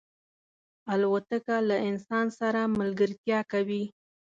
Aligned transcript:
الوتکه 0.93 1.57
له 1.69 1.77
انسان 1.89 2.25
سره 2.39 2.61
ملګرتیا 2.79 3.39
کوي. 3.51 3.83